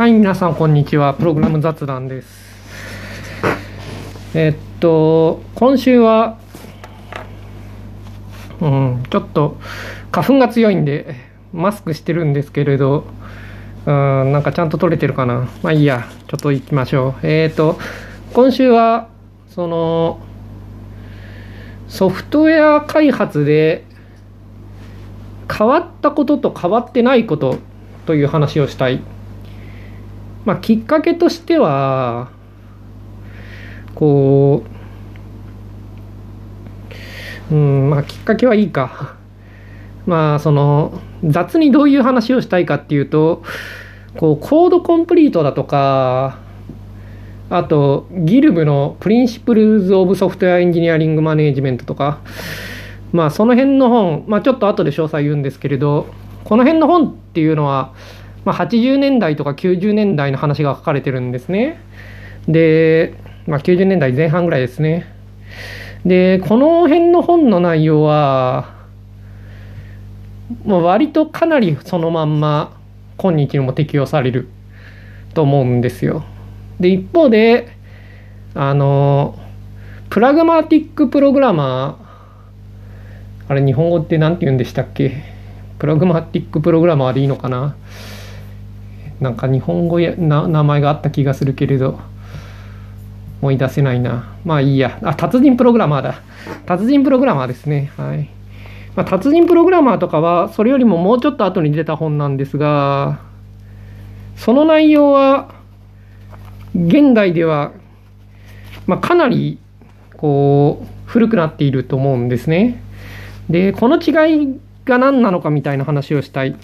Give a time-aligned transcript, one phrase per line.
[0.00, 1.12] はい、皆さん、こんにちは。
[1.12, 2.26] プログラム雑談です。
[4.32, 6.38] えっと、今週は、
[8.62, 9.58] うん、ちょっと
[10.10, 11.16] 花粉が強いんで、
[11.52, 13.04] マスクしてるんですけれど、
[13.84, 15.50] うん、なんかちゃんと取れてるかな？
[15.62, 17.26] まあいいや、ちょっと行きましょう。
[17.26, 17.78] えっと、
[18.32, 19.10] 今週は、
[19.50, 20.18] その、
[21.88, 23.84] ソフトウェア開発で
[25.54, 27.58] 変わったことと変わってないこと
[28.06, 29.02] という話をしたい。
[30.50, 32.32] まあ、きっかけとしては、
[33.94, 34.64] こ
[37.50, 39.14] う、うん、まあ、きっかけはいいか。
[40.06, 43.44] まあ、その、雑にどういう話をしたいかっていうと、
[44.16, 46.40] こう、 Code Complete だとか、
[47.48, 52.18] あと、ギルブの Principles of Software Engineering Management とか、
[53.12, 56.06] まあ、その辺の本、まあ、ちょっと後で詳細言うんですけれど、
[56.42, 57.92] この辺の本っていうのは、
[58.44, 61.80] まあ、80年代とか90年代の話が書かれてるんですね。
[62.48, 63.14] で、
[63.46, 65.06] まあ、90年代前半ぐらいですね。
[66.04, 68.74] で、この辺の本の内容は、
[70.64, 72.76] もう割とかなりそのまんま
[73.18, 74.48] 今日にも適用される
[75.34, 76.24] と思うんですよ。
[76.80, 77.68] で、一方で、
[78.54, 79.38] あの、
[80.08, 85.22] プラグマティックプログラマー、あれ日本語って何て言うんでしたっけ？
[85.78, 87.76] プラグマティックプログラマーでいいのかな？
[89.20, 92.00] なんか日本語やな名前があった気がするけれど
[93.42, 94.34] 思い出せないな。
[94.44, 94.98] まあいいや。
[95.02, 96.22] あ達人プログラマーだ。
[96.66, 97.90] 達人プログラマーですね。
[97.96, 98.28] はい、
[98.96, 103.20] まあ、達人プログラマーとかはそれよりももうちょっと後に出た本なんですが
[104.36, 105.54] その内容は
[106.74, 107.72] 現代では、
[108.86, 109.58] まあ、かなり
[110.16, 112.82] こう古くなっていると思うんですね。
[113.48, 116.56] でこの違いが何なのかみたいな話をしたい。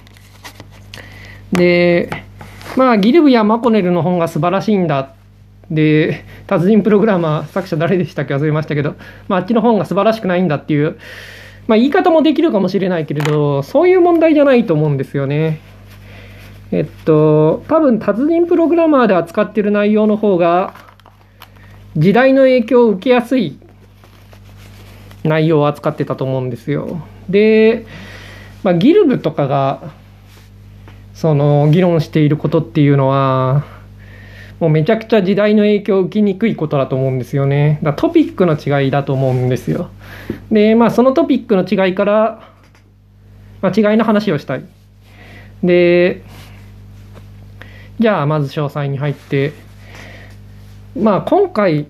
[1.53, 2.26] で
[2.77, 5.15] まあ、ギルブやマコネルの本が素晴らしいんだ。
[5.71, 8.95] で、達人プログラマー、作者誰でしたっけ忘れましたけど、
[9.29, 10.99] まあ、あっちの本が素晴らしくないんだっていう、
[11.67, 15.61] まあ、言い方もできるかもしれないけれど、そういう問題じゃないと思うんですよね。
[16.71, 20.75] えっと、多分、達人プログラマーで扱ってる内容の方が、
[21.97, 23.59] 時代の影響を受けやすい
[25.25, 27.01] 内容を扱ってたと思うんですよ。
[27.29, 27.87] で、
[28.63, 29.95] まあ、ギルブとかが、
[31.17, 33.65] その議論していることっていうのは
[34.61, 37.79] もうめちゃくちゃ時代の影響を受けにくいことだと思うんですよね。
[37.83, 39.91] だトピックの違いだと思うんですよ。
[40.51, 42.53] で、まあそのトピックの違いから、
[43.63, 44.65] まあ、違いの話をしたい。
[45.63, 46.23] で、
[47.99, 49.53] じゃあまず詳細に入って、
[50.99, 51.87] まあ今回、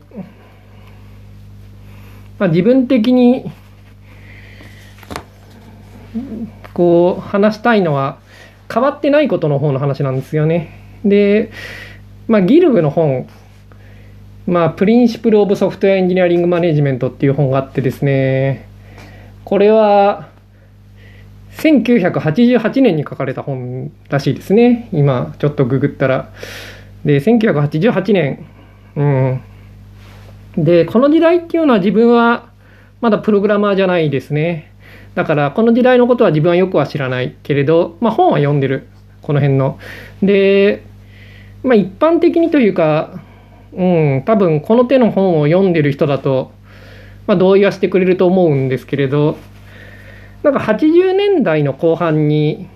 [2.39, 3.51] まあ、自分的に
[6.75, 8.19] こう話したいのは、
[8.73, 10.81] 変わってないことの方の話なんですよね。
[11.05, 11.51] で、
[12.29, 13.29] まあ、ギルブの本、
[14.47, 18.69] まあ、プリンシプル・オブ・ソフトウェア・エンジニアリング・マネジメントっていう本があってですね、
[19.45, 20.29] これは、
[21.57, 24.89] 1988年に書かれた本らしいですね。
[24.93, 26.31] 今、ちょっとググったら。
[27.05, 28.47] で、1988年。
[28.97, 29.41] うん。
[30.59, 32.51] で、この時代っていうのは自分は
[33.01, 34.73] まだプログラマーじゃないですね。
[35.17, 38.87] だからこの時代のことは自分はよくは知らないけれど、まあ、本は読んでる
[39.23, 39.79] この辺の。
[40.23, 40.85] で、
[41.65, 43.21] まあ、一般的にというか、
[43.73, 46.53] うん、多分この手の本を読んでる人だと、
[47.27, 49.37] まあ、同意はしてくれると思うんですけれど
[50.43, 52.69] なんか80年代の後半に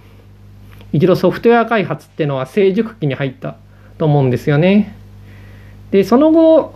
[0.92, 3.56] 一度ソフトウェア開発っていうのは成熟期に入った
[3.98, 4.96] と思うんですよね。
[5.90, 6.74] でその後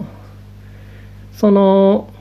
[1.32, 2.13] その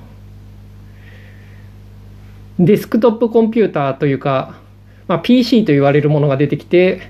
[2.59, 4.59] デスクトップコンピューターというか、
[5.07, 7.09] まあ、PC と言われるものが出てきて、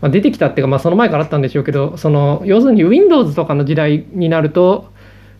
[0.00, 4.92] まあ、出てきたっていうか、まあ、その前からあったんでしょうけどその要するに Windows とかの時代になると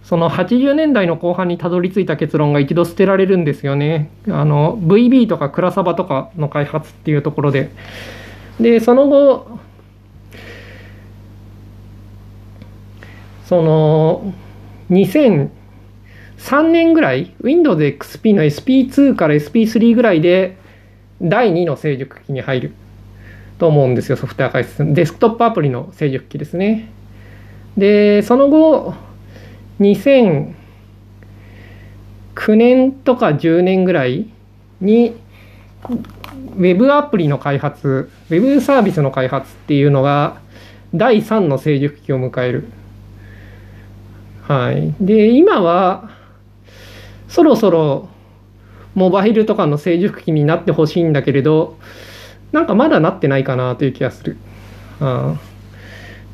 [0.03, 4.11] その80年代の後半にたどり着いた結論が一度捨てられるんですよね。
[4.29, 7.71] あの VB とかクラサバとかの開発っていうところで。
[8.61, 9.59] でその後
[13.45, 14.33] その
[14.91, 15.49] 2000
[16.45, 20.59] 3年ぐらい Windows XP の SP2 から SP3 ぐらいで
[21.23, 22.75] 第2の成熟期に入る
[23.59, 26.91] と思うんですよソフトウェア開発デスクトップアプリの成熟期ですね。
[27.79, 28.95] でその後
[29.81, 30.53] 2009
[32.49, 34.29] 年とか10年ぐらい
[34.83, 35.17] に
[36.57, 40.43] ウェブアプリの開発ウェブサービスの開発っていうのが
[40.95, 42.69] 第3の成熟期を迎える。
[44.43, 44.95] はい。
[45.01, 46.11] で今は
[47.29, 48.09] そろそろ
[48.95, 51.77] モバイルとかの成熟期になってほしいんだけれど、
[52.53, 54.37] なんかまだなってないかなという気がする。
[55.01, 55.39] うん、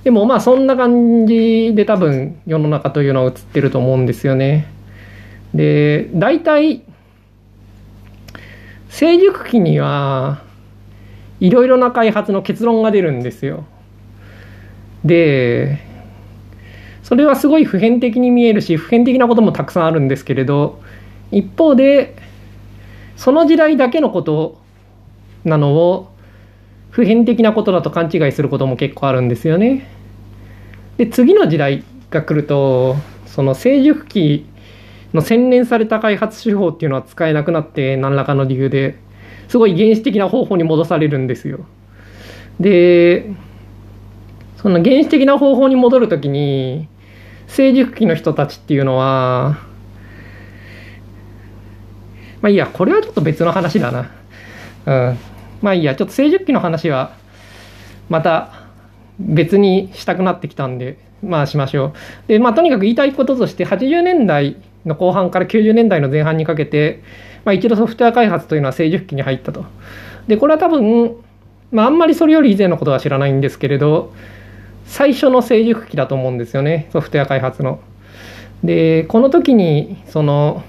[0.05, 4.67] でもまあそんな感じで多分世の中というのは映ってると思うんですよね。
[5.55, 6.83] で、大体、
[8.89, 10.43] 成熟期には
[11.41, 13.65] いろいろな開発の結論が出るんですよ。
[15.05, 15.81] で、
[17.11, 20.81] それはすごい普遍的に見えるし、普遍的なこともたくさんあるんですけれど、
[21.33, 22.15] 一方で、
[23.17, 24.61] その時代だけのこと
[25.45, 26.09] なのを
[26.91, 29.89] 普遍的なことだと勘違いすることも結構あるんですよね。
[30.99, 32.95] で次の時代が来ると
[33.27, 34.47] その成熟期
[35.13, 38.97] の洗練された開発手法っていうのは使えなくなって何らかの理由で
[39.49, 41.67] すごい原始的な方法に戻されるんですよ。
[42.61, 43.33] で
[44.59, 46.87] その原始的な方法に戻る時に
[47.51, 49.59] 成熟期の人たちっていうのは
[52.41, 54.11] まあいいやこれはちょっと別の話だな。
[54.87, 55.31] うん
[55.63, 57.15] まあいいや、ちょっと成熟期の話は、
[58.09, 58.53] また
[59.19, 61.93] 別にしたくなってきたんで、まあしましょ
[62.27, 62.29] う。
[62.29, 64.57] で、まあとにかく言いたいこととして、80年代
[64.87, 67.03] の後半から90年代の前半にかけて、
[67.45, 69.65] まあ一度ソフトウェア開発というのは成熟期に入ったと。
[70.27, 71.17] で、これは多分、
[71.73, 74.15] まああんまりそれより以前のことは知らないんですけれど、
[74.91, 77.79] 最初の成熟期だと思うんですよね、ソフトウェア開発の。
[78.65, 80.65] で、この時に、その、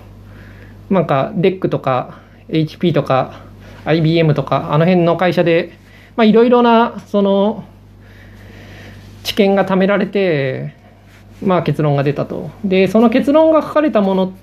[0.92, 2.20] なんか DEC とか
[2.50, 3.42] HP とか
[3.86, 5.72] IBM とかあの辺の会社で
[6.20, 7.64] いろいろなその
[9.24, 10.76] 知見が貯められて、
[11.42, 12.52] まあ、結論が出たと。
[12.66, 14.34] でその結論が書かれたもの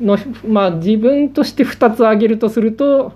[0.00, 3.12] の、まあ、自分として2つ挙げるとすると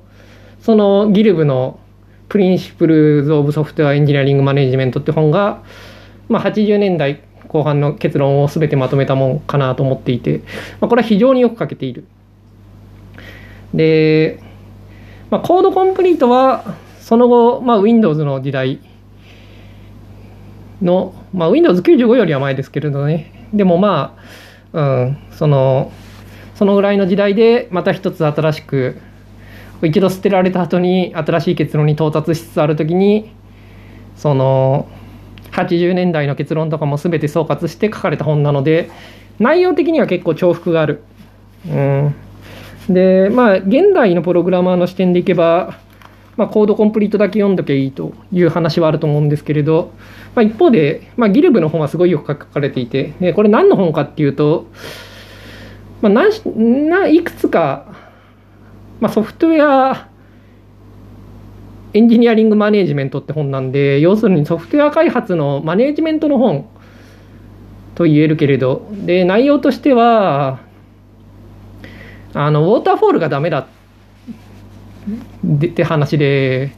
[0.61, 1.81] そのギルブの
[2.29, 5.63] 「プリンシプルズ・オブ・ソフトウェア・エンジニアリング・マネジメント」って本が、
[6.33, 10.39] まあ、80年代後半の結論を全てまとめたもんかなと思っていて、
[10.81, 12.07] まあ、これは非常によく書けている。
[13.75, 14.41] で
[15.31, 18.81] まあ、コードコンプリートはその後、まあ、Windows の時代
[20.83, 24.15] の、まあ、Windows95 よりは前ですけれどねでもま
[24.75, 25.91] あ、うん、その
[26.55, 29.01] そのぐらいの時代でまた一つ新しく
[29.83, 33.33] 一度捨てられた後に新しい結論に到達しつつある時に
[34.17, 34.87] その
[35.53, 38.91] 80年代の結論とかも全て総括して書かれた本なので
[39.39, 41.03] 内容的には結構重複がある。
[41.69, 42.15] うん
[42.89, 45.79] で、まあ、現代のプログラマーの視点でいけば、
[46.37, 49.93] まあ、コードコンプリートだけ読んどきゃいいという話はあると思うんですけれど、
[50.35, 54.67] まあ、一方で、まあ、ギルブの本はすごいよく書かれていて、でこれ何の本かっていうと、
[56.01, 57.87] まあ、何ないくつか、
[59.01, 60.09] まあ、ソフトウェア
[61.95, 66.67] エンジニアリングマネージメントって本なんで、要するにソフトウェア開発のマネージメントの本
[67.95, 70.61] と言えるけれど、で、内容としては、
[72.35, 73.69] あのウォーターフォールがダメだ
[75.47, 76.73] って話で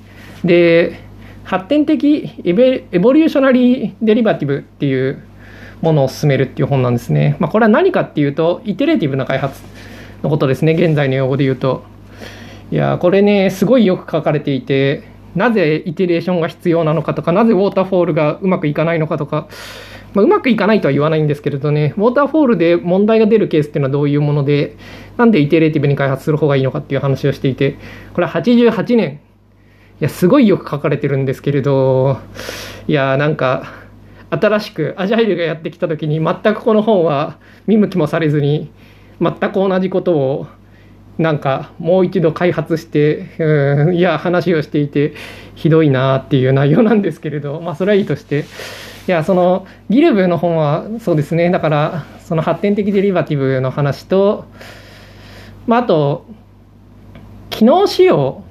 [0.45, 1.01] で
[1.45, 5.23] 発展的エベエボリューショナリーデリバティブっていう
[5.81, 7.37] ものを進めるっていう本なんですね。
[7.39, 9.63] まあ、これは何かっていうとイテレーティブな開発
[10.23, 11.85] のことですね現在の用語で言うと。
[12.75, 15.05] いやこれねすごいよく書かれていて
[15.37, 19.49] なぜイテレーションが必要なのかとかなぜウォーターフォールがうまくいかないのかとか
[20.13, 24.77] まあ、うまくいかないとは言わないんですけれどね、ウォーターフォールで問題が出るケースっていうのはどういうもので、
[25.17, 27.77] なんでイテレーティブに開発する方がいいのかっていう話をしていて、
[28.15, 29.15] これ88年、
[30.01, 32.19] いや、すごいよく書かれてるんですけれど、
[32.87, 33.73] いや、なんか、
[34.31, 38.71] 新しくアジャイルがやってきた時に全くこの本は見向きもされずに、
[39.21, 40.47] 全く同じことを
[41.19, 43.29] なんかもう一度開発して、
[43.95, 45.15] いや話をしていて
[45.55, 48.45] ひどいなっていう内容なんですけれどまあそれはいいとして。
[49.07, 51.51] いやそのギルブの本はそうですね。
[51.51, 54.47] だからその発展的デリバティブの話と、
[55.67, 56.25] まあ、あと
[57.51, 58.43] 機能仕様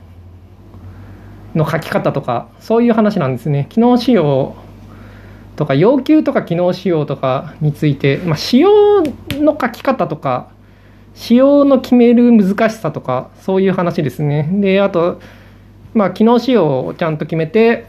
[1.55, 3.65] の書き方とかそういう話なんですね。
[3.69, 4.55] 機能仕様
[5.55, 9.01] とか要求とか機能仕様とかについて、まあ、仕様
[9.31, 10.51] の書き方とか
[11.15, 14.49] 仕様の決める難しさとかそういう話ですね。
[14.51, 15.19] であと
[15.93, 17.85] まあ機能仕様をちゃんと決めて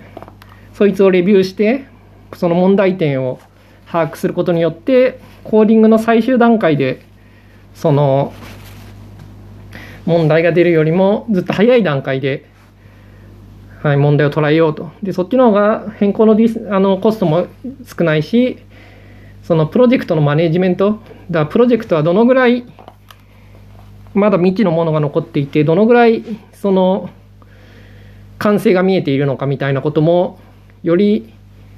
[0.75, 1.87] そいつをレビューして
[2.35, 3.41] その問題点を
[3.87, 7.03] 把握することによってコーディングの最終段階で
[7.75, 8.33] その
[10.05, 12.45] 問題が出るよりもずっと早い段階で、
[13.83, 14.91] はい、問題を捉えようと。
[15.03, 17.47] でそっちの方が変更のディスあのコストも
[17.87, 18.59] 少ないし
[19.43, 21.01] そのプロジェクトのマネジメント
[21.31, 22.65] だプロジェクトはどのぐらい
[24.15, 27.11] まだ未知のものが残っていてどのぐらいその
[28.39, 30.39] 完成が見えているのかみたいなことも
[30.83, 31.33] より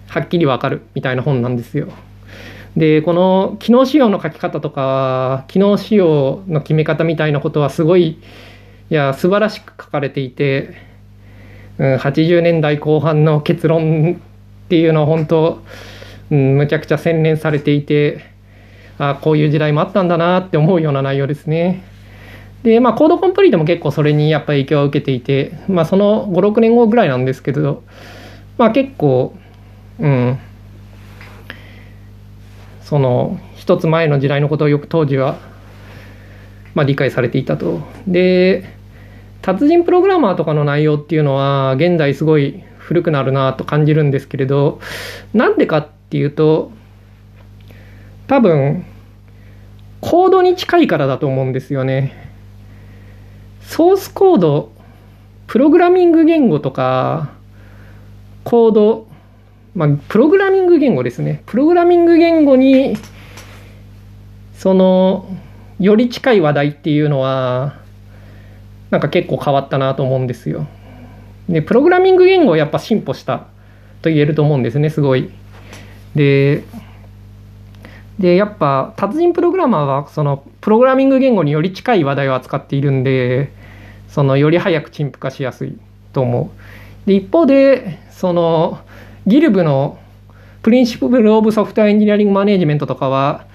[0.09, 1.89] はっきりわかるみたいな本なんですよ。
[2.77, 8.19] で、この機能仕様の書き方とか、機能仕様の決め方みたいなことはすごい、
[8.91, 10.75] いや、素晴らしく書かれていて、
[11.79, 14.21] うん、80年代後半の結論
[14.67, 15.63] っていうのは本当、
[16.31, 18.25] うん、むちゃくちゃ洗練されていて、
[18.99, 21.83] あこういう時代もあったんだなって思うような内容ですね。
[22.63, 27.83] で、まあ、コードコンプリートも結構それにやっぱり影響を受けていて、まあ、その5、6年後ぐらいなんですけど、
[28.59, 29.37] まあ、結構、
[29.99, 30.39] うん、
[32.83, 35.39] その、一つ前の時代のことをよく当時は、
[36.75, 37.81] まあ、理解されていたと。
[38.07, 38.65] で、
[39.43, 44.81] 達人プログラマーとかの内容っていうのは、現在すごい古くなるなと感じるんですけれど、
[45.35, 46.73] なんでかっていうと、
[48.27, 48.85] 多分、
[50.01, 52.26] コードに近いからだと思うんですよね。
[53.67, 54.73] ソースコード、
[55.47, 57.31] プログラミング言語とか、
[58.45, 59.07] コード、
[59.75, 61.43] まあ、プログラミング言語ですね。
[61.47, 62.97] プログラミング言語に、
[64.55, 65.29] その、
[65.79, 67.81] より近い話題っていうのは、
[68.91, 70.67] なんか結構変わったなと思うんですよ。
[71.49, 73.49] で、プログラミング言語はやっぱ進歩した
[74.01, 75.29] と言えると思うんですね、すごい。
[76.15, 76.63] で、
[78.19, 83.53] で、やっぱ達人プログラマーはそのプログラミング言語により近い話題を扱っているんで、
[84.09, 85.79] そのより早く陳腐化しやすい
[86.13, 86.51] と思
[87.05, 87.09] う。
[87.09, 88.81] で、一方で、その
[89.27, 89.99] ギルブの
[90.63, 93.47] プリンシプル・オブ・ソフトウェア・エンジニアリング・マネジメントとかは、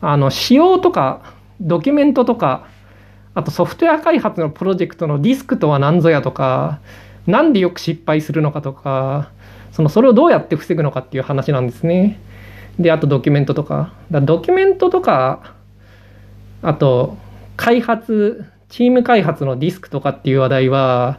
[0.00, 2.66] あの、仕様とかドキュメントとか、
[3.34, 6.80] あとソフトウェア開発のプロジェクトのディスクとは何ぞやとか、
[7.26, 9.30] なんでよく失敗するのかとか、
[9.72, 12.18] そのそれをどうやって防ぐのかっていう話なんですね。
[12.78, 13.92] で、あとドキュメントとか。
[14.10, 15.54] だドキュメントとか、
[16.62, 17.16] あと、
[17.56, 21.18] 開発、チーム開発のディスクとかっていう話題は、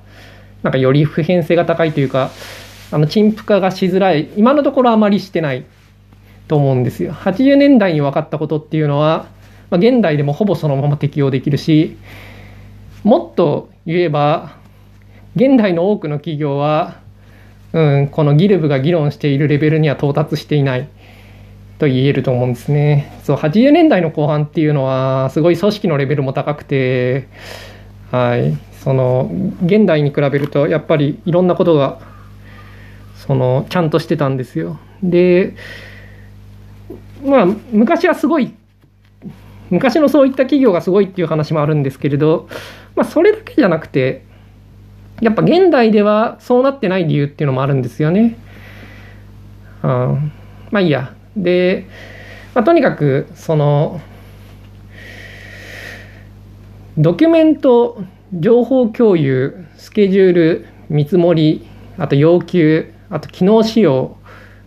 [0.63, 2.31] なんかより普遍性が高いというか、
[2.91, 5.65] あの、陳腐化がしづらい、今のところあまりしてない
[6.47, 7.13] と思うんですよ。
[7.13, 9.27] 80年代に分かったことっていうのは、
[9.69, 11.97] まあ、現代でもほぼそのまま適用できるし、
[13.03, 14.57] もっと言えば、
[15.35, 16.99] 現代の多くの企業は、
[17.73, 20.89] うん、このギルブが議論しているレベルには到達していない。
[21.79, 23.12] と言えると思うんですね。
[23.24, 27.27] そう、80年代の後半っていうのは、すごい組織のレベルも高くて、
[28.12, 29.29] はい、その、
[29.63, 32.00] 現代に比べると、やっぱりいろんなことが、
[33.15, 34.79] その、ちゃんとしてたんですよ。
[35.03, 35.53] で、
[37.24, 38.53] まあ、昔はすごい、
[39.69, 42.48] 昔のそういった企業がすごいっていう話もあるんですけれど、
[42.96, 44.24] まあ、それだけじゃなくて、
[45.22, 48.38] やっぱ現代ではそうなってない理由っていうのもあるんですよね。
[49.84, 50.31] うん、
[50.72, 51.16] まあいいや。
[51.44, 51.86] で、
[52.53, 54.01] まあ、とにかくその
[56.98, 58.01] ドキュメント
[58.34, 61.67] 情報共有スケジュール見積もり
[61.98, 64.17] あと要求あと機能仕様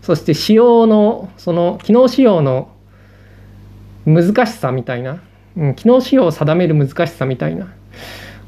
[0.03, 2.73] そして仕様のその機能仕様の
[4.07, 5.23] 難しさみたいな、
[5.57, 7.75] うん、機能仕様を定める難しさみたいな、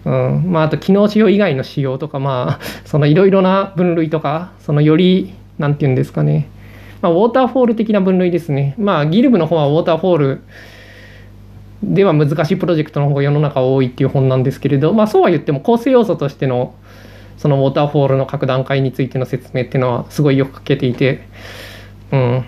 [0.05, 6.49] うんまあ、あと機能仕様以外の仕様とかまあそのいろいろな分類とかそのより何て言うんですかね
[7.02, 8.75] まあ、ウォーターフォール的な分類ですね。
[8.78, 10.42] まあ、ギルブの方はウォーターフォール
[11.82, 16.75] では難しいプロジェクトの方が世の中多いっていう本なんですけれど、まあ、そうは言っても構成要素としての
[17.37, 21.26] そのウォーターフォールの各段階についての説明っていうのはすごいよく書けていて、
[22.12, 22.44] うん。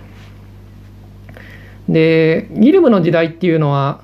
[1.88, 4.02] で、ギルブの時代っていうのは、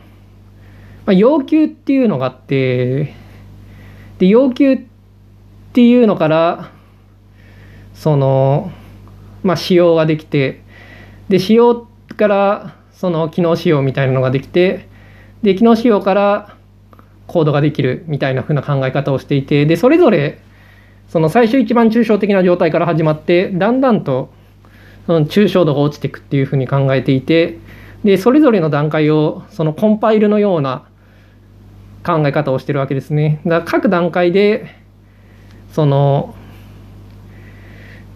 [1.06, 3.14] まあ、要求っていうのがあって、
[4.18, 4.80] で、要求っ
[5.72, 6.72] ていうのから、
[7.94, 8.72] その、
[9.42, 10.62] まあ、仕様ができて
[11.28, 14.88] で仕様からその機能仕様みたいなのができて
[15.42, 16.56] で機能仕様から
[17.26, 20.40] コードができるみたいな風な考え方をしていてでそれぞれ
[21.08, 24.32] その最初一番抽象的な状態から始まってだんだんと
[25.06, 27.58] その抽象度が落ちていくっていうふうに考えていて
[28.04, 30.86] でそれぞれの段階をそのコンパイルのような
[32.04, 33.40] 考え方をしてるわけですね。
[33.44, 34.74] だから各段階で
[35.72, 36.34] その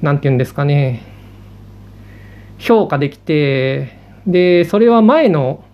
[0.02, 1.13] 何て言うんですかね
[2.58, 5.64] 評価できてでそれは前の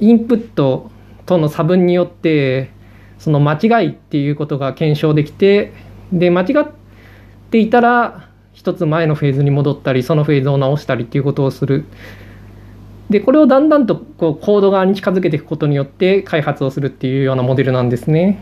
[0.00, 0.90] インプット
[1.26, 2.70] との差分によって
[3.18, 5.72] その間違いっていうことが検証できて
[6.12, 6.72] で間違っ
[7.50, 11.84] ていたら一つ前のフェーズに戻ったりそのフェーズを直したりっていうことをする。
[13.10, 18.38] でこれをだんだんとこうコード側に近づけていくことによって開発をするっていうようなモデルなんですね。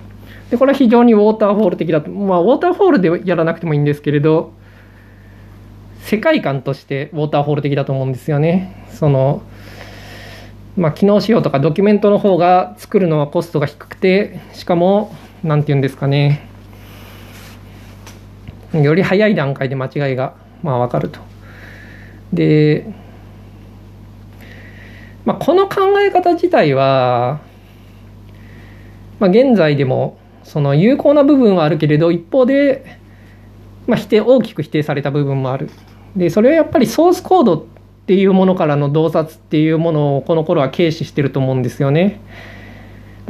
[0.51, 4.53] でこれは非常にウォーターフォール的だとまあウォーターフォールでやらなくてもいいんですけれど
[6.07, 8.87] 世界観としてウォーターフォール的だと思うんですよね。
[8.91, 9.43] その
[10.77, 16.47] まあ、機能仕様とかドキュメントの方が作るのはコストが低くてしかも何て言うんですかね
[18.75, 21.21] より早い段階で間違いがまあ分かると。
[22.33, 22.87] で、
[25.25, 27.41] まあ、この考え方自体は、
[29.19, 32.99] まあ、現在でもその有効な部分はあるけれど一方で、
[33.87, 35.71] まあ、否定大きく否定された部分もある
[36.17, 37.65] でそれはやっぱりソースコードっ
[38.07, 42.21] ていうものからの洞察っていうものをこの頃は軽視してると思うんですよね。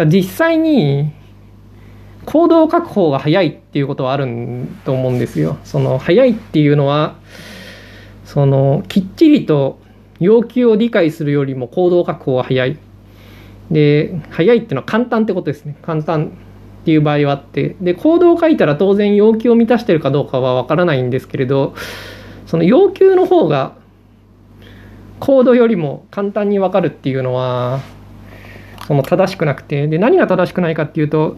[0.07, 1.13] 実際に
[2.27, 4.27] 行動確保が早いっていうことはある
[4.85, 5.59] と思うんですよ。
[5.65, 7.17] その早いっていうのは
[8.25, 9.79] そのきっちりと
[10.21, 12.79] 要求を理解するよりも行動確保が早い。
[13.71, 15.77] で早いっていうのは簡単ってことですね。
[15.83, 16.27] 簡単
[16.83, 21.75] っていう場合はあってで行動を書いたら当然要求を満たしてるかどうかはわからないんですけれど
[22.47, 23.75] その要求の方が
[25.21, 27.81] コードよりも簡単に分かるっていうのは
[28.87, 31.37] その正しくなくてで何が正しくないかっていうと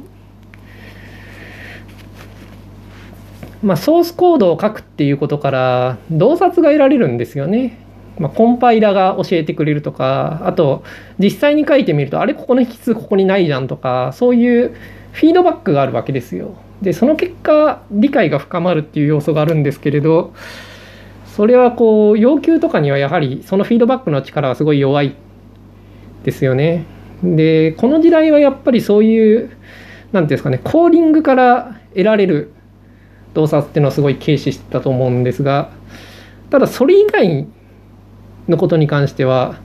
[3.63, 7.79] まあ、ソースコードを書くっていうことから洞察が得られるんですよね。
[8.19, 10.83] まあ、コンパイラが教えてくれるとかあと
[11.21, 14.75] 実際に書いてみるとあれここの引数ここにないじゃんとかそういう
[15.13, 16.55] フィードバックがあるわけですよ。
[16.83, 20.33] でその結果理解が深まるっていう要素があるんですけれど
[21.39, 25.15] それはこう要求とかにはやはりそのフィードバックの力はすごい弱い
[26.25, 26.85] ですよね。
[27.23, 29.57] でこの時代はやっぱりそういう
[30.11, 32.51] 何ていうんですかねコーディングから得られる
[33.35, 35.71] 洞察っていうのはすごい軽視してたと思うんですが
[36.51, 37.47] ただそれ以外
[38.49, 39.61] のことに関しては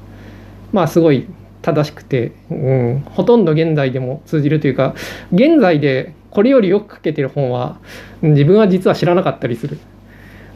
[0.73, 1.25] まあすごい
[1.63, 4.93] 正しくて、うん、ほとんど現在でも通じるというか
[5.31, 7.79] 現在でこれよりよく書けてる本は
[8.21, 9.79] 自分は実は知らなかったりする。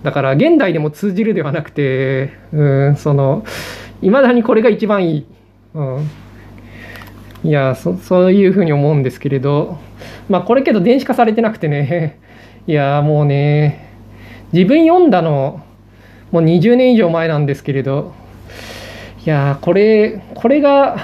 [0.08, 3.44] だから現代でも通じるではなくて、うん、その、
[4.02, 5.26] いまだにこれが一番いい。
[5.74, 6.10] うん。
[7.44, 9.80] いやそ、ういうふうに思うんですけれど、
[10.30, 12.20] まあこれけど電子化されてなくてね、
[12.68, 13.90] いや、もうね、
[14.54, 15.62] 自分読んだの、
[16.32, 18.14] もう20年以上前なんですけれど、
[19.26, 21.00] いや、これ、これが、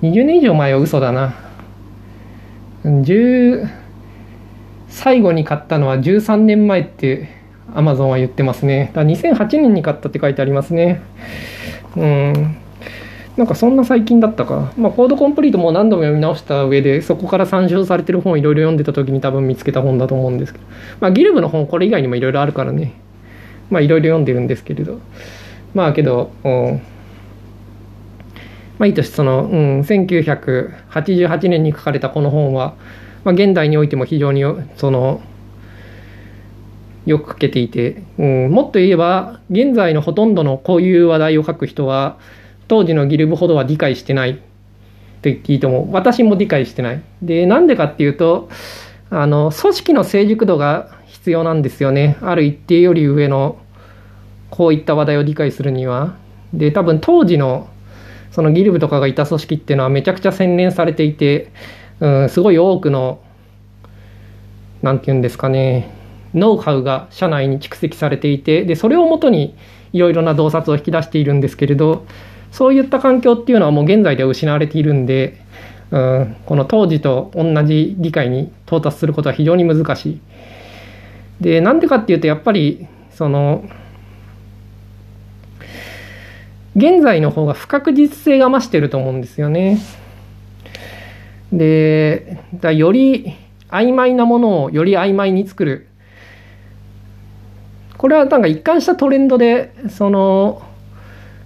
[0.00, 1.34] 20年以上前は嘘だな。
[2.86, 3.68] 10、
[4.88, 7.41] 最後に買ったのは13年前って
[7.74, 8.90] アマゾンは言ってますね。
[8.94, 11.02] だ2008年に買ったって書いてありますね。
[11.96, 12.56] うん。
[13.36, 14.72] なんかそんな最近だったか。
[14.76, 20.64] まあ、コードコンプリートも何度も読み直した上で、そこから参照されてる本をいろいろ読んでた時に多分見つけた本だと思うんですけど。
[21.00, 22.92] まあ、ギルブの本、これ以外にもいろいろあるからね。
[23.70, 24.98] まあ、いろいろ読んでるんですけれど。
[25.74, 26.82] まあ、けど、うん。
[28.78, 32.74] まあ、いいとして、その、うん、1988年に書かれたこの本は、
[33.24, 34.44] まあ、現代においても非常に、
[34.76, 35.22] その、
[37.06, 42.18] よく書けていて、うん、もっと言えば現在のほとんどのこういう話題を書く人は
[42.68, 44.36] 当時のギルブほどは理解してない。
[44.36, 47.02] と言っていいと思う私も理解してない。
[47.22, 48.50] でなんでかっていうと
[49.08, 52.16] あの組織の成熟度が必要なんですよね。
[52.20, 53.58] ある一定より上の
[54.50, 56.16] こういった話題を理解するには。
[56.52, 57.68] で多分当時の
[58.32, 61.52] そのギルブとかがいた組織っていうのはめちゃくちゃ洗練されていて、
[62.00, 63.20] うん、すごい多くの
[64.82, 66.01] 何て言うんですかね。
[66.34, 69.54] ノウハウが社内に蓄積されていてでそれをもとに
[69.92, 72.06] いろいろな洞察を引き出しているんですけれど
[72.50, 75.42] そういった環境っていうのはもう現在では失われているんで、
[75.90, 80.20] うん、この当時と同じ理解に到達することは非常に難しい。
[81.40, 83.64] でなんでかっていうとやっぱりその
[86.76, 89.78] 現在の方が不確実性が増してると思うんですよね。
[91.52, 93.34] でだより
[93.68, 95.88] 曖昧なものをより曖昧に作る
[98.02, 100.60] これはなんか一貫したトレンドでその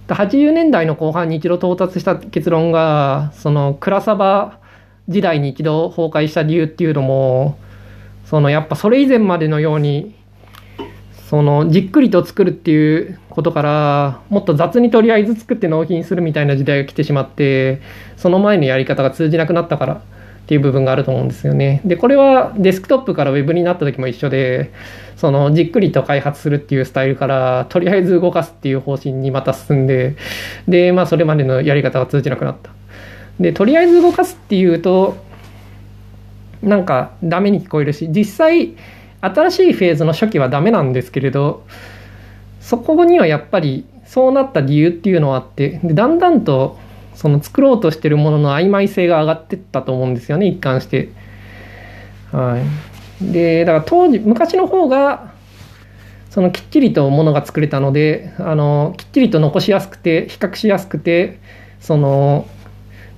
[0.07, 4.57] 80年代の後半に一度到達した結論がそのクラサバ
[5.07, 7.59] 時代に一度崩壊した理由っていうのも
[8.25, 10.15] そのやっぱそれ以前までのように
[11.29, 17.81] そのじっくりと作るっていうことからもっと雑にとりあえず作って納品するみたいな時代が来てしまって
[18.15, 20.01] その前のやり方が通じなくなったからっ
[20.47, 21.81] ていう部分があると思うんですよね。
[21.85, 24.71] でこれはデスクトップから Web になった時も一緒で
[25.17, 30.15] そのじっくりと開発するっていうスタイルからとりあえず動かすっていう方針にまた進んで
[30.67, 32.69] でまあそれまでのやり方が通じなくなった
[33.39, 35.17] でとりあえず動かすっていうと
[36.61, 38.75] なんかダメに聞こえるし実際
[39.21, 41.65] 新しいフェーズの初期はダメなんですけれど
[42.61, 46.77] そこにはやっぱりそうなった理由っていうのはあってでだんだんと
[47.15, 51.09] その作ろうとしてるものの曖昧性が上がってったと思うんですよね一貫して。
[52.31, 55.33] はいでだから当時昔の方が
[56.29, 61.39] そのきっちりとものが作れたのであのきっちりと残しやすくて比較しやすくて
[61.79, 62.47] その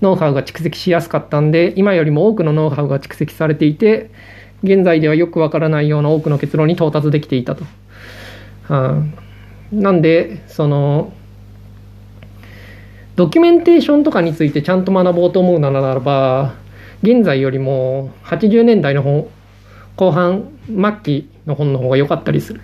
[0.02, 4.10] ノウハウが蓄積しやすかったんで今よりも多くのノウハウが蓄積されていて
[4.64, 7.66] 現在ではよくわからないような多くの結論に到達できていたと。
[8.68, 9.04] はあ、
[9.72, 11.14] なんでその
[13.16, 16.56] ドキュメンテーションとかについてちゃんと学ぼうと思うならば
[17.04, 19.30] 現在よりも80年代の方
[20.00, 22.62] 後半末期の本の方が良かったりする。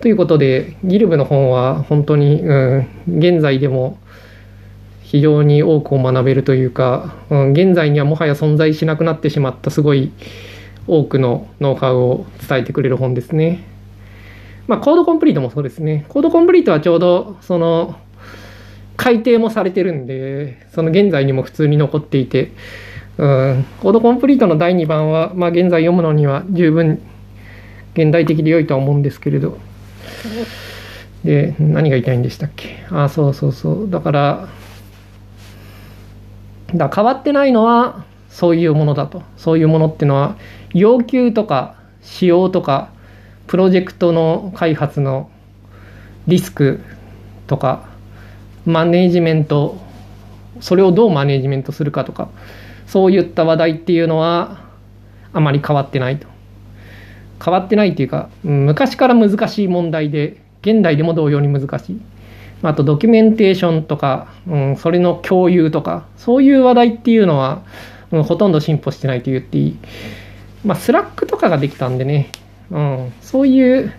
[0.00, 3.98] ということでギルブの本は本当に、うん、現在でも
[5.02, 10.12] 非常に多くを学べるというか、うん、現在にはもはや存在しなくなってしまったすごい
[10.86, 13.62] 多くのノウハウを伝えてくれる本ですね。
[14.66, 16.06] まあ、コードコンプリートもそうですね。
[16.08, 17.96] コードコンプリートはちょうどその
[18.96, 22.52] 改訂もされてるんで、その現在にも普通に残っていて、
[23.20, 27.02] うん、コードコンプリートの第2番は、まあ、現在読むのには十分
[27.92, 29.58] 現代的で良いとは思うんですけれど。
[31.22, 32.86] で、何が言いたいんでしたっけ？
[32.90, 33.90] あ、そうそうそう。
[33.90, 34.48] だから、
[36.74, 39.22] だ変わってないのはそういうものだと。
[39.36, 40.36] そういうものっていうのは、
[40.72, 42.88] 要求とか仕様とか、
[43.48, 45.28] プロジェクトの開発の
[46.26, 46.80] リスク
[47.48, 47.84] とか、
[48.64, 49.76] マネージメント、
[50.60, 52.30] それをどうマネージメントするかとか、
[52.90, 54.64] そういった話題っていうのは、
[55.32, 56.26] あまり変わってないと。
[57.42, 62.00] 変わってないっていうか、昔から難しい問題で、現代でも同様に難しい。
[62.64, 67.62] あとドキュメンテーションとか、うん、それの共有とか、そういう話題っていうのは、
[68.10, 69.76] うん、ほとんど進歩してないと言っていい。
[70.64, 72.32] まあ、スラックとかができたんでね、
[72.72, 73.92] うん、そういう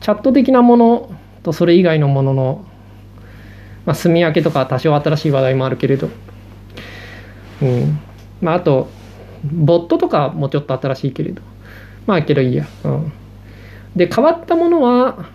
[0.00, 1.10] チャット的なもの
[1.42, 2.64] とそれ以外のものの、
[3.84, 6.08] まあ、住み分けとか多少新しい話題もあるけれど、
[7.62, 7.98] うん
[8.40, 8.88] まあ、あと、
[9.44, 11.42] ボットとかもちょっと新しいけれど、
[12.06, 12.66] まあけどいいや。
[12.84, 13.12] うん、
[13.96, 15.26] で、変わったものは、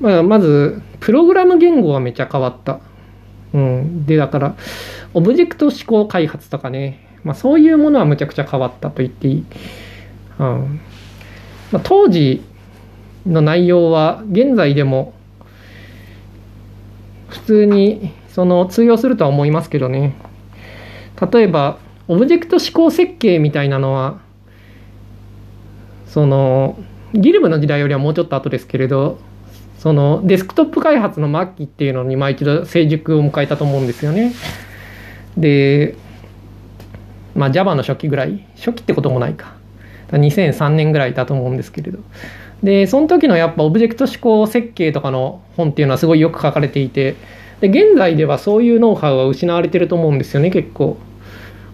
[0.00, 2.80] まあ、まず、プログラム言語はめちゃ変わった。
[3.54, 4.06] うん。
[4.06, 4.56] で、だから、
[5.14, 9.44] オブジェクト思考開発とかね、まあ、そういうものはむちゃくちゃ変わったと言っていい。
[10.38, 10.80] うん
[11.72, 12.42] まあ、当時
[13.26, 15.14] の内容は現在でも
[17.28, 20.14] 普通にその通用するとは思いますけどね。
[21.20, 24.20] 例えば、オブジェクト思考設計みたいなのは、
[26.06, 26.78] その、
[27.14, 29.18] ギルブの時代よりはもうちょっと後ですけれど、
[29.78, 34.32] そのデスクトップ開発の末期っていうのにまあ一度成熟を迎えたと思うんですよね。
[35.36, 35.94] で、
[37.34, 39.54] まあ Java の初期ぐらい、初期ってこともないか。
[40.10, 41.98] 2003年ぐらいだと思うんですけれど。
[42.62, 47.16] で、その時のやっぱオブジェクト指向設計とかの本っていうのはすごいよく書かれていて、
[47.60, 50.98] で、現在ではそういうノウハウは失われてると思うんですよね、結構。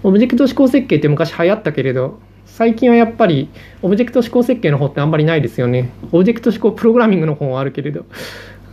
[0.02, 3.48] オブジェクト指向設計って昔流行ったけれど、最近はやっぱり
[3.80, 5.90] オブジェクト指向設計の方ってあんまりないですよね。
[6.12, 8.04] オブジェクト指向プログラミングの方はあるけれど。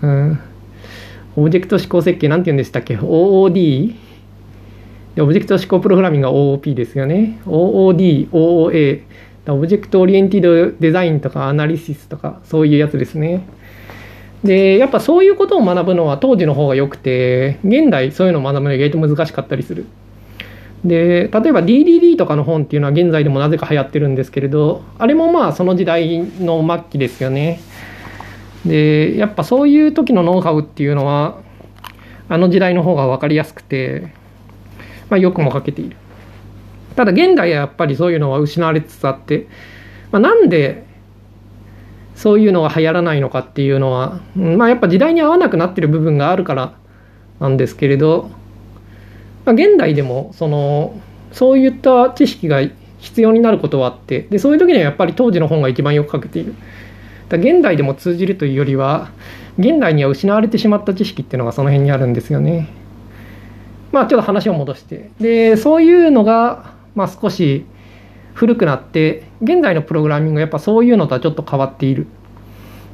[0.02, 0.40] うん、
[1.36, 3.96] オブジェクト指向設計なんて言うんでしたっけ ?OOD?
[5.16, 7.40] でオブジェクト指向プログラミングが OOP ですよね。
[7.46, 9.02] OOD、OOA。
[9.48, 13.48] Object Oriented Design とか Analysis とかそういうやつですね。
[14.44, 19.86] で、やっぱそういうことを学ぶのは当時の方が良くて、現代そういうのを学ぶのは意外と難しかったりする。
[20.84, 27.60] で例えば DDD とかの本っていうのは現在でもなぜか流行ってるんですけれどあれもまあその時代の末期ですよね
[28.66, 31.42] でやっぱそういう時のノウハウっていうのは
[32.30, 34.14] あの時代の方が分かりやすくて、
[35.10, 35.98] まあ、よくも書けている
[36.96, 39.48] ただ現代はやっぱりそういうのは失われつつあって、
[40.12, 40.86] まあ、なんで
[42.20, 46.74] そういうのが流行らないのかっていうのは、まあ、やっぱ時代に合わなくなってる部分があるから
[47.40, 48.30] なんですけれど
[49.46, 51.00] まあ、現代でもその
[51.32, 52.62] そういった知識が
[53.00, 56.54] 必要になることはあってでそういう時にはやっぱり当時の本が一番よく書けている。
[57.30, 59.12] だ現代でも通じるというよりは
[59.58, 62.70] 現代には失われてしまった知識っていうのがその辺にあるんですよね。
[63.92, 65.10] まあちょっと話を戻して。
[65.20, 67.66] でそういうのが、まあ、少し
[68.40, 72.08] 古くなって現在のプログラミングはやっぱそういうのとはちょっと変わっている。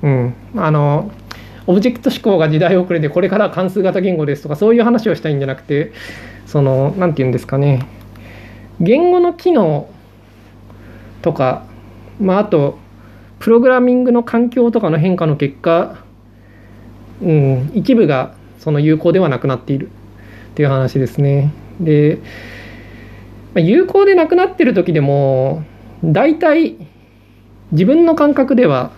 [0.01, 0.34] うん。
[0.55, 1.12] あの
[1.67, 5.93] オブジェクト思考が時代遅れでこれから関数型言語ですとかそういう話をしたいんじゃなくて
[6.47, 7.88] その何て言うんですかね。
[8.81, 9.88] 言語の機能
[11.21, 11.67] とか、
[12.19, 12.79] まあ、あと
[13.38, 16.03] プログラミングの環境とかの変化の結果、
[17.21, 19.91] うん、一部がその有効ではなくなっている
[20.53, 21.53] っていう話ですね。
[21.79, 22.17] で、
[23.56, 25.63] まあ、有効でなくなってる時でも
[26.04, 26.76] 大体
[27.72, 28.91] 自分の感覚では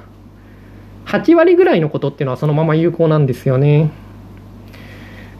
[1.06, 3.92] 8割ぐらいのことっていうのはそのまま有効なんですよね。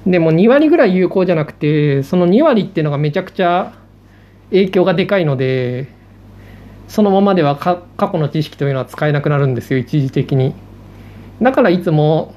[0.06, 3.74] でも2割ぐらい有効じゃなくてその2割っていうのがめちゃくちゃ
[4.52, 5.90] 影響がでかいので
[6.88, 10.56] そのままでは過去の知識というのは使えなくなるんですよ一時的に
[11.42, 12.36] だからいつも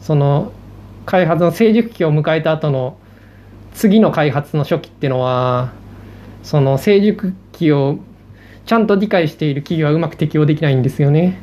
[0.00, 0.50] その
[1.06, 2.98] 開発の成熟期を迎えた後の
[3.74, 5.72] 次の開発の初期っていうのは
[6.44, 7.98] その成熟期を
[8.66, 11.40] ちゃんと理解している企業はうまく適用できないんですよね。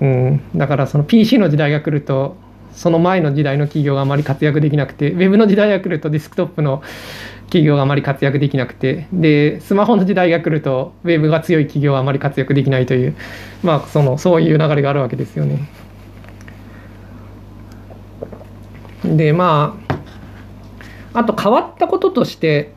[0.00, 2.36] うん、だからその PC の時代が来ると
[2.72, 6.82] その前の時代の企業があまり活躍できなくて、ウェブの時代が来るとデスクトップの
[7.46, 13.14] 企業があまり活躍できなくてでスマホの時代が来るとウェブが強い企業はあまり活躍できないという
[13.62, 15.68] まあそのそういう流れがあるわけですよね。
[19.04, 19.76] でま
[21.12, 22.72] ああと変わったこととして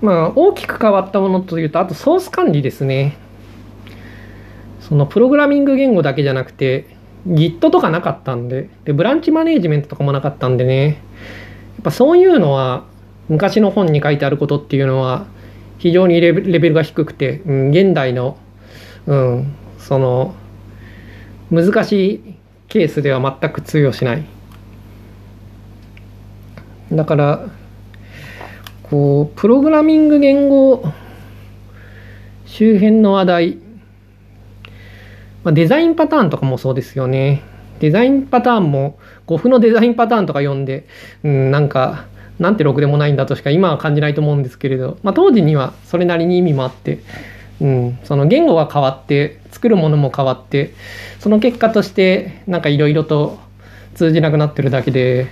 [0.00, 3.16] まあ大きく変わったものというとあとソース管理ですね。
[4.80, 10.96] そのプログラミング言語だけじゃなくて Git とかなかったんででブランチマネージメントとかもなかったんでねやっ
[11.84, 12.84] ぱそういうのは
[13.28, 15.26] 昔の本に書いてあることっていうのは
[15.78, 18.38] 非常にレベルが低くて、うん、現代の、
[19.06, 20.34] うん、その
[21.50, 22.34] 難しい
[22.68, 24.24] ケースでは全く通用しない
[26.92, 27.46] だから
[28.90, 30.82] こうプログラミング言語
[32.46, 33.58] 周辺の話題、
[35.44, 37.42] まあ、デザインパターンとかもそうですよね。
[37.80, 40.86] デザインパターンも、5符のデザインパターンとか読んで、
[41.22, 42.06] うん、なんか、
[42.38, 47.00] なんてろくでもないんだとしか今は感じないと思うんですけれど、まあ、当時にはそれなりに意味もあって、
[47.60, 50.72] うん、その言語が変わって作るものも変わって
[51.18, 53.40] その結果としてなんかいろいろと
[53.94, 55.26] 通じなくなってるだけで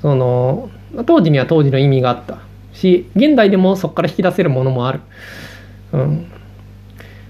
[0.00, 0.70] その
[1.04, 2.38] 当時には当時の意味があった
[2.72, 5.00] し現代でもそこから引き出せるものもある、
[5.92, 6.26] うん、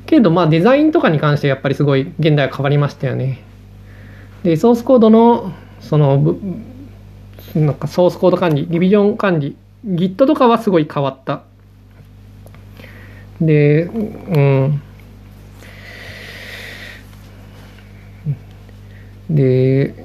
[0.07, 3.43] けどまあデザインとかに関してやっぱりすごい現代は変わりましたよね。
[4.43, 6.37] でソースコードのその
[7.55, 11.43] なんかソースコード管理リビジョン管理 Git とかはすごい変わった。
[13.41, 14.83] でうん
[19.31, 20.04] で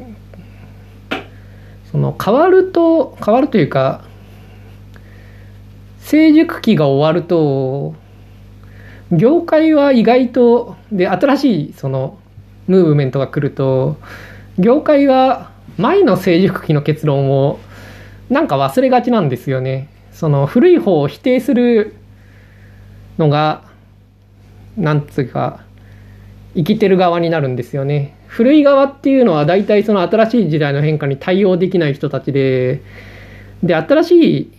[1.92, 4.04] その変わると変わるというか
[6.00, 7.96] 成熟期が終わると
[9.12, 12.20] 業界は意外とで新しいその
[12.68, 13.98] ムーブメントが来ると
[14.58, 17.60] 業界は前の成熟期の結論を
[18.30, 19.90] なんか忘れがちなんですよね。
[20.12, 21.96] その古い方を否定する
[23.18, 23.64] のが
[24.78, 25.64] なんつうか
[26.56, 28.16] 生きてる側になるんですよね。
[28.30, 32.82] 古い側っていうのは大体その新しい時代の変化に対応できない人たちで
[33.64, 34.52] で新しい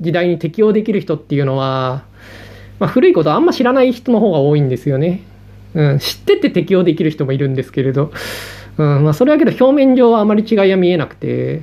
[0.00, 2.08] 時代に適応できる人っていうのは
[2.78, 5.22] まあ、古いことあんま知らない人の方が多いんですよね。
[5.74, 8.10] うん、知ってて適用できる人もいるんですけれど、
[8.78, 11.62] うんまあ、それだけど表面上はあまり違いは見えなくて、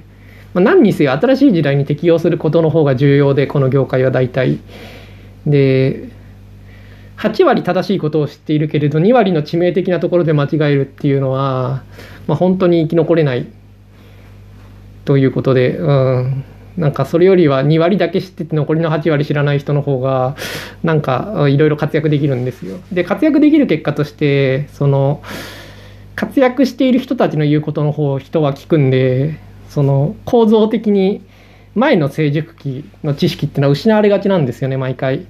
[0.53, 4.59] まあ、何にせよ新しい時代に適応することの方が重要でこの業界は大体
[5.47, 6.09] で
[7.17, 11.83] 8割正しいことを知っているけれど2割の致命的なところで間違えるっていうのは、
[12.27, 13.47] まあ、本当に生き残れない
[15.05, 16.43] ということで、うん、
[16.77, 20.35] なんかそれよりは2割だけ知ってて残りの8割知らない人の方が
[20.83, 22.79] なんかいろいろ活躍できるんですよ。
[22.91, 25.21] で活躍できる結果としてその
[26.15, 29.37] 活躍している人たちの言うことの方を人は聞くんで
[29.69, 31.21] その構造的に
[31.75, 35.25] 前の成熟期の知識っていうのは失われがちなんですよね毎回。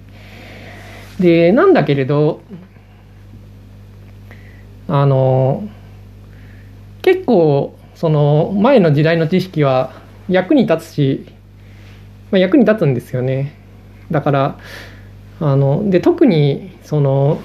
[1.20, 2.42] でなんだけれど
[4.88, 5.68] あの
[7.02, 9.94] 結構その前の時代の知識は
[10.28, 11.26] 役に立つし
[12.32, 13.54] まあ、役に立つんですよね。
[14.12, 14.60] だから
[15.40, 17.42] あので特にその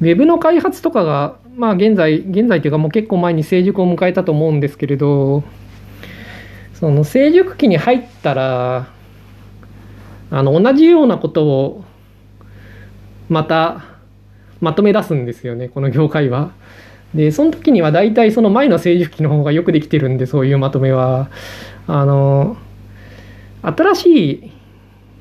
[0.00, 5.42] ウェブの開発とかが、まあ、現在現在というかもう結構前に成熟を迎えたと思うんですけれど
[6.74, 8.88] その成熟期に入ったら
[10.30, 11.84] あの同じようなことを
[13.28, 13.84] また
[14.60, 16.52] まとめ出すんですよねこの業界は。
[17.14, 21.30] でその時には大体その前の成熟期の方がよくできてるんでそういうまとめは。
[21.86, 22.58] あの
[23.62, 24.52] 新しい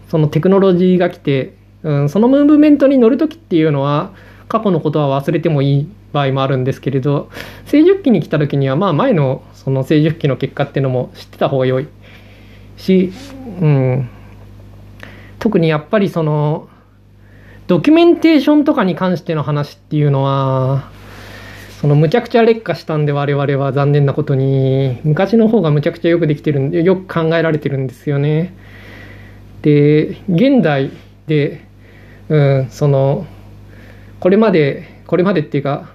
[0.09, 4.13] そのテクノロジーが来て、うん、そのムーブメントに乗る時っていうのは
[4.47, 7.29] 過去のことは忘れてもいい場合もあるんですけれど
[7.65, 11.87] 成熟期に来た時にはまあ前のその成熟期の結果っていうのも知ってた方が良い
[12.77, 13.11] し、
[13.61, 14.09] うん、
[15.47, 16.67] 特にやっぱりその
[17.67, 20.91] ドキュメンテーションとかに関しての話っていうのは
[21.79, 28.53] そのむちゃくちゃ劣化したんで我々は残念なことに昔の方がむちゃくちゃよくできてるんでよく考えられてるんですよね。
[29.61, 30.91] で現代
[31.27, 31.65] で、
[32.27, 33.25] うん、その
[34.19, 35.93] これまでこれまでっていうか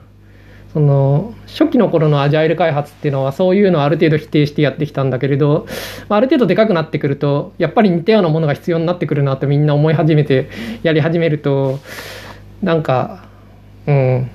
[0.73, 5.67] その初期の頃のアジャイル開発っていうのはそういうのをある程度否定してやってきたんだけれど
[6.09, 10.49] ある程度でかくなってくるとやっぱり似たようなものが必要になってくるなってみんな思い始めて
[10.83, 11.79] やり始めると
[12.63, 13.27] なんか
[13.87, 14.31] うん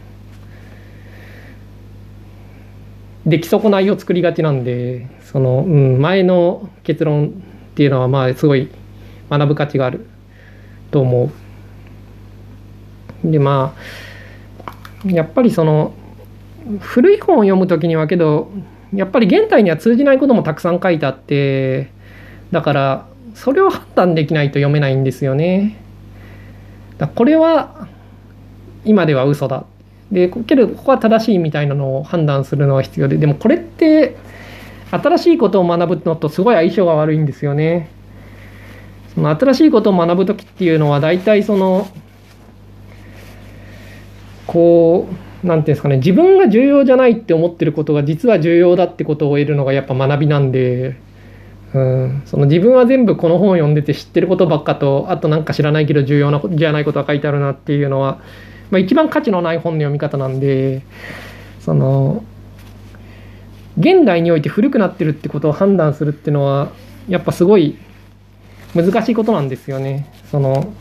[3.25, 7.29] 出来損ないを作りがちなんでその、うん、前の結論っ
[7.75, 8.69] ていうのはまあすごい
[9.29, 10.07] 学ぶ価値がある
[10.91, 11.31] と思
[13.25, 13.31] う。
[13.31, 13.75] でま
[15.03, 15.93] あやっぱりその
[16.79, 18.51] 古い本を読む時にはけど
[18.93, 21.91] やっぱり現代には通じないこともたくさん書いてあって
[22.51, 25.77] だからそれを判断できないと読めないんですよね。
[26.97, 27.87] だこれは
[28.83, 29.65] 今では嘘だ。
[30.11, 34.15] でけどここは正しいみたいなのを判断するのは必要ででもこれって
[34.89, 37.89] 新しいことを学ぶのとすごい相性が悪いんですよね。
[39.13, 41.87] その新しいことを学ぶ時っていうのは大体その
[44.47, 50.97] こう何ていうんですかね自分が重要じゃないって思ってることが実は重要だってことを得るのがやっぱ学びなんで、
[51.73, 58.19] うん、その自分は全部この本を読んでて知ってることばっかとあとなんか知らないけど重要なじゃないことが書いてあるなっていうのは、
[58.71, 60.81] まあ、一番価値のない本の読み方なんで
[61.59, 62.23] その
[63.77, 66.71] 現代において古くなってるってことを判断するっていうのは
[67.07, 67.77] やっぱすごい
[68.73, 70.11] 難しいことなんですよね。
[70.29, 70.73] その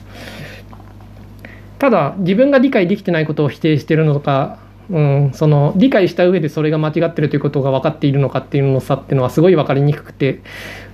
[1.79, 4.59] ただ自分が理解できてないことを否定してるのか、
[4.89, 10.41] うん、その理解した上でそれが間違ってるということが分かっているのかっていうのの差っていうのはすごい分かりにくくて、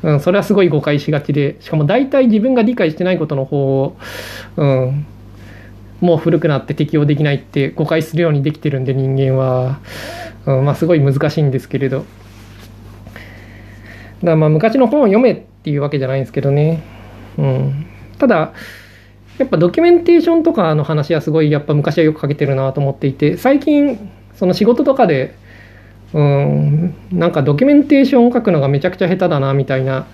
[0.03, 3.97] うん、それはすごい誤解しがちでしかも大体自分が理解してないことの方を、
[4.57, 5.07] うん、
[6.01, 9.79] もう古くなって適用できないって誤解するようにできてるんで人間は、
[10.47, 12.05] うん、まあすごい難しいんですけれど。
[14.21, 16.83] だからまあ昔の本を読めっていうわけじゃないんですけどね、
[17.39, 17.87] うん、
[18.19, 18.53] ただ
[19.43, 25.35] やっぱドキュメンテーションとかの話はすごいやっぱ昔はよく書けてるなと思っていて最近その仕事とかで
[26.15, 30.07] うんなんかドキュメンテーションを書くのがめちゃくちゃ下手だなみたいな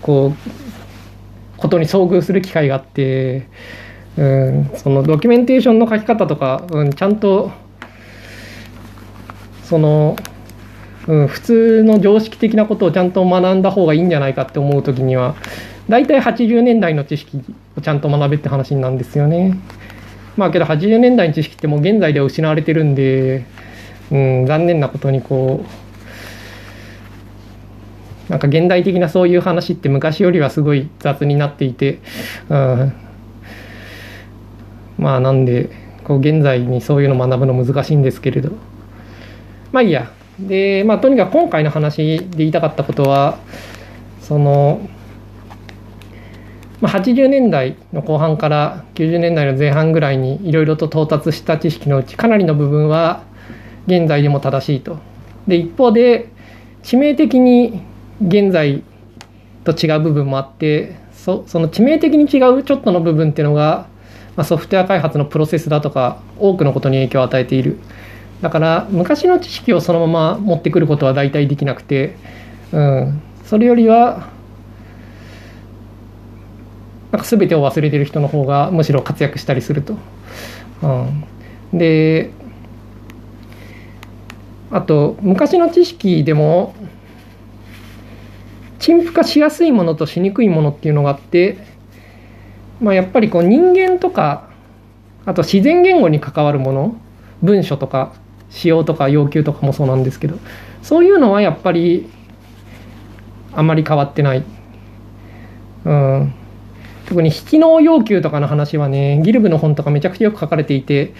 [0.00, 3.48] こうことに遭遇する機会があって
[4.16, 7.52] うんそのドキュメンテーションの書き方とか、うん、ちゃんと
[9.64, 10.16] その、
[11.06, 15.34] うん、普通の常識的なことをちゃんと学んだ方がいいんじゃないかって思う時には
[15.88, 17.42] 大体80年代の知識
[17.76, 19.58] をちゃんと学べって話なんですよね。
[20.36, 23.46] まあけど80年代の知識ってもう現在では失われてるんで、
[24.10, 25.64] うん、残念なことにこ
[28.28, 32.00] う、なんか現代的なそういう話って昔よりはすごい雑になっていて、
[32.50, 32.92] うん、
[34.98, 35.70] まあなんで、
[36.04, 38.52] こう現在にそういうの学ぶの難しいんですけれど、
[39.72, 40.12] まあいいや。
[40.38, 43.38] で、まあとにかく今回の話で言いたかったことは、
[44.20, 44.80] その、
[46.80, 53.24] まあ、80年代の後半から90年代の前半ぐらいにいろいろと到達した知識のうちかなりの部分は
[53.86, 54.98] 現在でも正しいと。
[55.48, 56.28] で一方で
[56.82, 57.82] 致命的に
[58.24, 58.82] 現在
[59.64, 63.88] と違う部分もあってそその致命的に違うちょっとの部分っていうのが、
[64.36, 67.78] まあ、ソフトウェア開発のプロセスだとか多くのことに影響を与えている。
[68.40, 72.14] だから昔の知識をそのまま持ってくることは大体できなくて、
[72.70, 74.28] うん、それよりは
[77.12, 79.96] なんか全てを忘れてる人の方がむしろ活躍したりすると。
[80.82, 80.86] う
[81.76, 82.30] ん、で
[84.70, 86.74] あと昔の知識でも
[88.78, 91.58] 陳腐化しやすいものとしにくいものっていうのがあって、
[92.80, 94.48] まあ、やっぱりこう人間とか
[95.24, 96.96] あと自然言語に関わるもの
[97.42, 98.14] 文書とか
[98.50, 100.38] 仕様とか要求とかもそうなんですけど
[100.82, 102.08] そういうのはやっぱり
[103.52, 104.44] あまり変わってない。
[105.84, 106.34] うん
[107.08, 111.14] 特に引き能要求とかの話はね、ギルブの本とかめちゃくちゃよく書かれていて、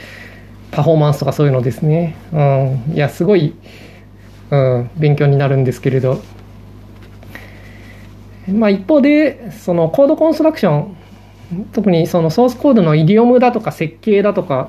[0.71, 2.15] パフォーマンスとかそういうのですね。
[2.31, 2.93] うん。
[2.95, 3.55] いや、すごい、
[4.51, 6.21] うん、勉強になるんですけれど。
[8.53, 10.97] まあ一方で、そのコードコンストラクション、
[11.73, 14.69] 特にそのソースコードのイディオムだとか設計だとか、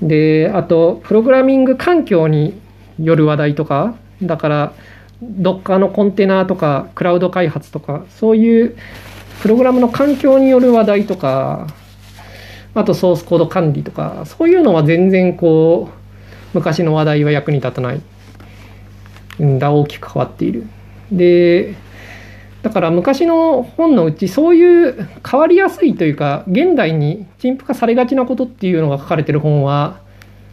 [0.00, 2.56] で、あと、プログラミング環境に
[3.00, 4.72] よる話題とか、だから、
[5.20, 8.76] どっかのコンテナとか、クラウド開発とか、そういう
[9.40, 11.66] プログラムの環境による話題とか、
[12.74, 15.98] あとソースコード管理とか、そういうのは全然こう、
[16.54, 18.00] 昔の話題は役に立たない。
[19.42, 20.66] んだ、大きく変わっている。
[21.12, 21.74] で、
[22.62, 30.00] だから昔の本のうちそういう変わりやすいというか、現代に陳腐化されがちなことっていうのが書かれてる本は、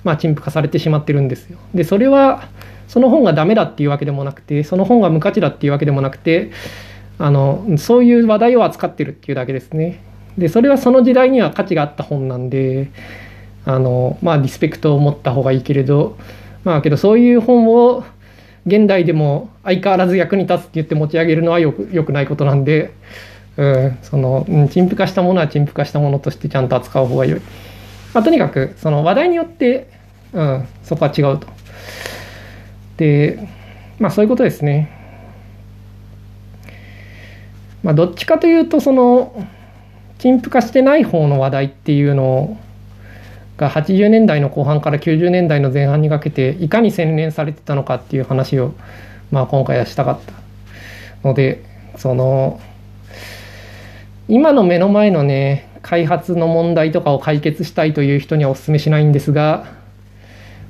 [0.03, 1.57] まあ陳腐化されてしまってるんですよ。
[1.73, 2.47] で、それは、
[2.87, 6.51] その本がダメだっていうわけでもなくて、その本が無価値だっていうわけでもなくて、
[7.17, 10.01] あのそういう話題を扱ってるっていうだけですね。
[10.37, 12.91] でそれはその時代には価値があった本なんで
[13.65, 16.17] あのまあリスペクトを持った方がいいけれど
[16.63, 18.03] まあけどそういう本を
[18.65, 22.93] 現代でも相変わらず役に立つって言って持ち上げるのはよくよくないことなんで、
[23.57, 27.41] うん、その、うん、陳腐化したものは陳腐化したものとしてちゃんと扱う方が良い。
[28.13, 29.89] まあ、とにかくその話題によって、
[30.33, 31.47] うん、そこは違うと。
[32.97, 33.47] で
[33.99, 34.94] まあそういうことですね。
[37.85, 39.47] まあ、どっちかというとその
[40.17, 42.57] 陳腐化してない方の話題っていうの
[43.57, 48.73] が80年代の後半から90年代の前半にかけていかに洗練されてたのかっていう話を、
[49.29, 50.33] まあ、今回はしたかった
[51.27, 51.63] ので
[51.95, 52.59] その
[54.27, 59.67] 今の目の前のね開発の問題とかを解決したいという人にはお勧めしないんですが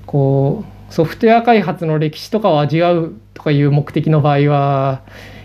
[0.05, 5.01] こうソフトウェア開発の歴史とかを味わうとかいう目的の場合は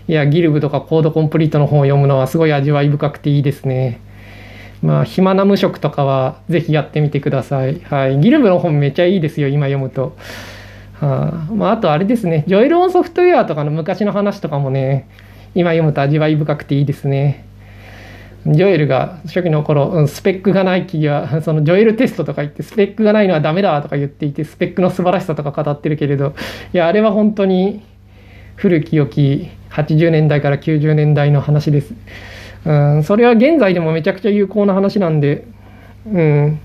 [0.07, 4.01] いやギルブとかコードコンプリートの本を読むのはすごい味わい深くていいですね。
[4.81, 7.79] まあ、暇な無職とかはぜひやってみてください。
[7.81, 8.19] はい。
[8.19, 10.15] ギルブの本めっちゃいいですよ、今読むと。
[10.99, 15.07] はあ、まあ、あとあれですね、ジョエルオンソフトウェアとかの昔の話とかもね、
[15.53, 17.45] 今読むと味わい深くていいですね。
[18.47, 26.33] ジョエルが初期の頃、うん、スペックがない企業は、そのジョエルテストとか言って、スペックがないのはダメだとか言っていて、スペックの素晴らしさとか語ってるけれど、
[26.73, 27.83] いや、あれは本当に
[28.55, 31.93] 古き良き80年代から90年代の話です。
[32.65, 35.45] うん、それは現在でもめちゃくちゃ有効な話なんで、
[36.05, 36.59] うん。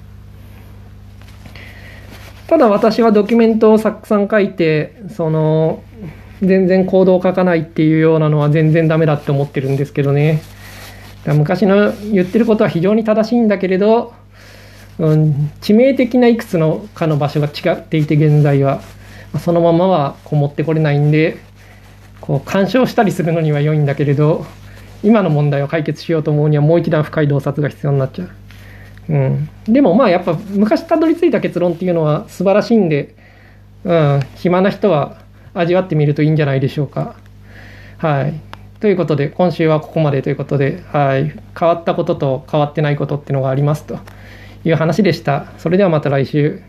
[2.49, 5.83] ただ私はドキュメントをたくさん書いて、その、
[6.43, 10.43] 全然コードを書かないっていうようなのは全然ダメだって思ってるんですけどね。
[11.27, 14.13] 昔の言ってることは非常に正しいんだけれど、
[14.99, 18.81] うん、致命的ないくつのかの場所が違っていて現在は
[19.41, 21.39] そのままはこう持ってこれないんで
[22.27, 24.45] こう干渉したりするのには良いんだけれど
[25.03, 28.31] 今の問題を解決しようと思うにはもう一段深い洞察が必要になっちゃう。
[29.09, 33.15] うん、でもまあやっぱ昔たどり着いた結論っていうのは素晴らしいんで、
[33.85, 35.19] うん、暇な人は
[35.55, 37.15] 味わってみるといいんじゃないでしょうか。
[37.99, 38.41] はい。
[38.81, 41.33] ということで、今週はここまでということで、はい。
[41.59, 43.99] 変わったことと変わってないことっていうのがありますと
[44.65, 45.47] いう話でした。
[45.59, 46.63] それではまた来週。